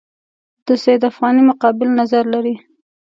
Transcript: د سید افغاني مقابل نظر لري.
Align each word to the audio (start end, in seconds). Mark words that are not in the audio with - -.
د 0.67 0.69
سید 0.83 1.01
افغاني 1.11 1.41
مقابل 1.49 1.87
نظر 1.99 2.23
لري. 2.33 2.55